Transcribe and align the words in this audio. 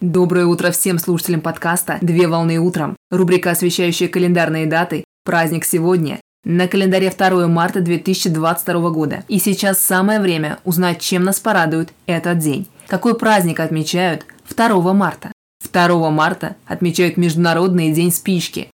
Доброе 0.00 0.46
утро 0.46 0.70
всем 0.70 0.98
слушателям 0.98 1.42
подкаста 1.42 1.98
«Две 2.00 2.26
волны 2.26 2.56
утром». 2.56 2.96
Рубрика, 3.10 3.50
освещающая 3.50 4.08
календарные 4.08 4.64
даты. 4.64 5.04
Праздник 5.26 5.66
сегодня. 5.66 6.22
На 6.42 6.68
календаре 6.68 7.10
2 7.10 7.48
марта 7.48 7.82
2022 7.82 8.90
года. 8.92 9.24
И 9.28 9.38
сейчас 9.38 9.78
самое 9.78 10.18
время 10.18 10.58
узнать, 10.64 11.02
чем 11.02 11.24
нас 11.24 11.38
порадует 11.38 11.92
этот 12.06 12.38
день. 12.38 12.66
Какой 12.86 13.14
праздник 13.14 13.60
отмечают 13.60 14.24
2 14.48 14.94
марта? 14.94 15.32
2 15.70 16.10
марта 16.10 16.56
отмечают 16.64 17.18
Международный 17.18 17.92
день 17.92 18.10
спички. 18.10 18.70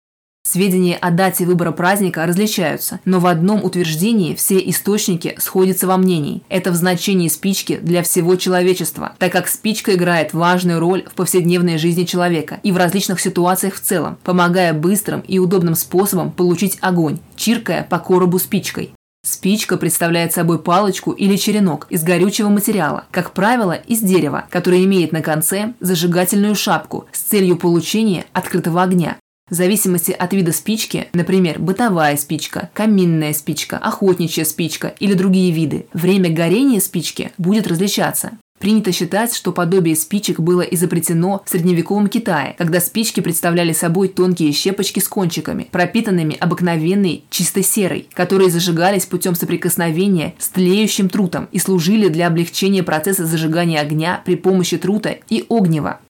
Сведения 0.46 0.96
о 0.98 1.10
дате 1.10 1.44
выбора 1.44 1.72
праздника 1.72 2.24
различаются, 2.24 3.00
но 3.04 3.18
в 3.18 3.26
одном 3.26 3.64
утверждении 3.64 4.32
все 4.36 4.58
источники 4.58 5.34
сходятся 5.38 5.88
во 5.88 5.96
мнении. 5.96 6.44
Это 6.48 6.70
в 6.70 6.76
значении 6.76 7.26
спички 7.26 7.78
для 7.78 8.04
всего 8.04 8.36
человечества, 8.36 9.16
так 9.18 9.32
как 9.32 9.48
спичка 9.48 9.96
играет 9.96 10.34
важную 10.34 10.78
роль 10.78 11.02
в 11.10 11.14
повседневной 11.14 11.78
жизни 11.78 12.04
человека 12.04 12.60
и 12.62 12.70
в 12.70 12.76
различных 12.76 13.18
ситуациях 13.18 13.74
в 13.74 13.80
целом, 13.80 14.18
помогая 14.22 14.72
быстрым 14.72 15.18
и 15.22 15.40
удобным 15.40 15.74
способом 15.74 16.30
получить 16.30 16.78
огонь, 16.80 17.18
чиркая 17.34 17.82
по 17.82 17.98
коробу 17.98 18.38
спичкой. 18.38 18.92
Спичка 19.26 19.76
представляет 19.76 20.32
собой 20.32 20.60
палочку 20.60 21.10
или 21.10 21.34
черенок 21.34 21.88
из 21.90 22.04
горючего 22.04 22.50
материала, 22.50 23.06
как 23.10 23.32
правило, 23.32 23.72
из 23.72 23.98
дерева, 23.98 24.46
который 24.50 24.84
имеет 24.84 25.10
на 25.10 25.22
конце 25.22 25.74
зажигательную 25.80 26.54
шапку 26.54 27.06
с 27.10 27.18
целью 27.18 27.56
получения 27.56 28.26
открытого 28.32 28.84
огня. 28.84 29.16
В 29.48 29.54
зависимости 29.54 30.10
от 30.10 30.32
вида 30.32 30.50
спички, 30.50 31.06
например, 31.12 31.60
бытовая 31.60 32.16
спичка, 32.16 32.68
каминная 32.74 33.32
спичка, 33.32 33.78
охотничья 33.78 34.44
спичка 34.44 34.94
или 34.98 35.14
другие 35.14 35.52
виды, 35.52 35.86
время 35.92 36.30
горения 36.30 36.80
спички 36.80 37.30
будет 37.38 37.68
различаться. 37.68 38.32
Принято 38.58 38.90
считать, 38.90 39.36
что 39.36 39.52
подобие 39.52 39.94
спичек 39.94 40.40
было 40.40 40.62
изобретено 40.62 41.42
в 41.46 41.50
средневековом 41.50 42.08
Китае, 42.08 42.56
когда 42.58 42.80
спички 42.80 43.20
представляли 43.20 43.72
собой 43.72 44.08
тонкие 44.08 44.50
щепочки 44.50 44.98
с 44.98 45.06
кончиками, 45.06 45.68
пропитанными 45.70 46.36
обыкновенной 46.40 47.22
чистой 47.30 47.62
серой, 47.62 48.08
которые 48.14 48.50
зажигались 48.50 49.06
путем 49.06 49.36
соприкосновения 49.36 50.34
с 50.38 50.48
тлеющим 50.48 51.08
трутом 51.08 51.48
и 51.52 51.60
служили 51.60 52.08
для 52.08 52.26
облегчения 52.26 52.82
процесса 52.82 53.26
зажигания 53.26 53.80
огня 53.80 54.22
при 54.24 54.34
помощи 54.34 54.76
трута 54.76 55.16
и 55.28 55.44
огнева. 55.48 56.00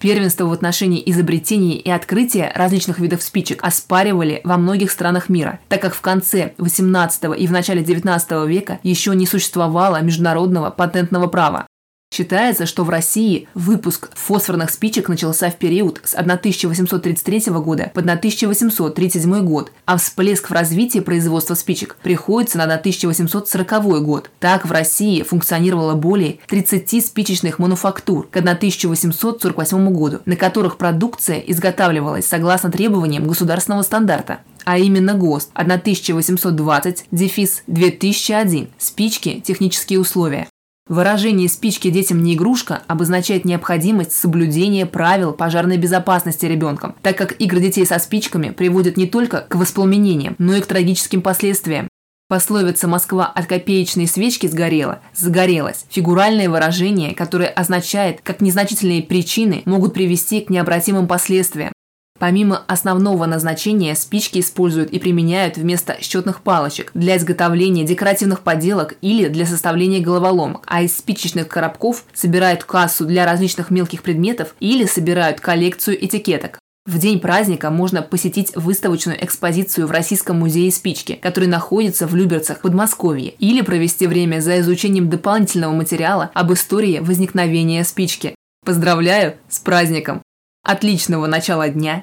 Первенство 0.00 0.46
в 0.46 0.52
отношении 0.52 1.02
изобретений 1.10 1.74
и 1.74 1.90
открытия 1.90 2.50
различных 2.54 3.00
видов 3.00 3.22
спичек 3.22 3.62
оспаривали 3.62 4.40
во 4.44 4.56
многих 4.56 4.90
странах 4.90 5.28
мира, 5.28 5.60
так 5.68 5.82
как 5.82 5.94
в 5.94 6.00
конце 6.00 6.54
18 6.56 7.38
и 7.38 7.46
в 7.46 7.52
начале 7.52 7.84
19 7.84 8.48
века 8.48 8.78
еще 8.82 9.14
не 9.14 9.26
существовало 9.26 10.00
международного 10.00 10.70
патентного 10.70 11.26
права. 11.26 11.66
Считается, 12.12 12.66
что 12.66 12.82
в 12.82 12.90
России 12.90 13.46
выпуск 13.54 14.10
фосфорных 14.14 14.70
спичек 14.70 15.08
начался 15.08 15.48
в 15.48 15.56
период 15.56 16.00
с 16.02 16.14
1833 16.14 17.44
года 17.52 17.92
по 17.94 18.00
1837 18.00 19.44
год, 19.44 19.70
а 19.84 19.96
всплеск 19.96 20.50
в 20.50 20.52
развитии 20.52 20.98
производства 20.98 21.54
спичек 21.54 21.96
приходится 22.02 22.58
на 22.58 22.64
1840 22.64 24.02
год. 24.02 24.30
Так 24.40 24.66
в 24.66 24.72
России 24.72 25.22
функционировало 25.22 25.94
более 25.94 26.40
30 26.48 27.06
спичечных 27.06 27.60
мануфактур 27.60 28.26
к 28.28 28.36
1848 28.36 29.92
году, 29.92 30.18
на 30.26 30.34
которых 30.34 30.78
продукция 30.78 31.38
изготавливалась 31.38 32.26
согласно 32.26 32.72
требованиям 32.72 33.26
государственного 33.26 33.82
стандарта 33.82 34.40
а 34.66 34.78
именно 34.78 35.14
ГОСТ 35.14 35.50
1820 35.54 37.06
дефис 37.10 37.62
2001 37.66 38.68
спички 38.78 39.40
технические 39.40 39.98
условия. 39.98 40.48
Выражение 40.90 41.48
«спички 41.48 41.88
детям 41.88 42.20
не 42.20 42.34
игрушка» 42.34 42.82
обозначает 42.88 43.44
необходимость 43.44 44.10
соблюдения 44.10 44.86
правил 44.86 45.32
пожарной 45.32 45.76
безопасности 45.76 46.46
ребенком, 46.46 46.96
так 47.00 47.16
как 47.16 47.40
игры 47.40 47.60
детей 47.60 47.86
со 47.86 48.00
спичками 48.00 48.50
приводят 48.50 48.96
не 48.96 49.06
только 49.06 49.42
к 49.48 49.54
воспламенениям, 49.54 50.34
но 50.38 50.56
и 50.56 50.60
к 50.60 50.66
трагическим 50.66 51.22
последствиям. 51.22 51.86
Пословица 52.28 52.88
«Москва 52.88 53.26
от 53.26 53.46
копеечной 53.46 54.08
свечки 54.08 54.48
сгорела» 54.48 54.98
загорелась. 55.14 55.86
Фигуральное 55.90 56.50
выражение, 56.50 57.14
которое 57.14 57.50
означает, 57.50 58.20
как 58.22 58.40
незначительные 58.40 59.04
причины 59.04 59.62
могут 59.66 59.94
привести 59.94 60.40
к 60.40 60.50
необратимым 60.50 61.06
последствиям. 61.06 61.72
Помимо 62.20 62.64
основного 62.66 63.24
назначения, 63.24 63.94
спички 63.94 64.40
используют 64.40 64.90
и 64.90 64.98
применяют 64.98 65.56
вместо 65.56 65.96
счетных 66.02 66.42
палочек 66.42 66.90
для 66.92 67.16
изготовления 67.16 67.82
декоративных 67.84 68.42
поделок 68.42 68.94
или 69.00 69.28
для 69.28 69.46
составления 69.46 70.00
головоломок, 70.00 70.62
а 70.66 70.82
из 70.82 70.94
спичечных 70.94 71.48
коробков 71.48 72.04
собирают 72.12 72.62
кассу 72.64 73.06
для 73.06 73.24
различных 73.24 73.70
мелких 73.70 74.02
предметов 74.02 74.54
или 74.60 74.84
собирают 74.84 75.40
коллекцию 75.40 76.04
этикеток. 76.04 76.58
В 76.84 76.98
день 76.98 77.20
праздника 77.20 77.70
можно 77.70 78.02
посетить 78.02 78.54
выставочную 78.54 79.24
экспозицию 79.24 79.86
в 79.86 79.90
Российском 79.90 80.38
музее 80.38 80.70
спички, 80.72 81.14
который 81.22 81.48
находится 81.48 82.06
в 82.06 82.14
Люберцах, 82.14 82.60
Подмосковье, 82.60 83.30
или 83.38 83.62
провести 83.62 84.06
время 84.06 84.40
за 84.40 84.60
изучением 84.60 85.08
дополнительного 85.08 85.72
материала 85.72 86.30
об 86.34 86.52
истории 86.52 86.98
возникновения 86.98 87.82
спички. 87.82 88.34
Поздравляю 88.62 89.36
с 89.48 89.58
праздником! 89.58 90.20
Отличного 90.62 91.26
начала 91.26 91.70
дня 91.70 92.02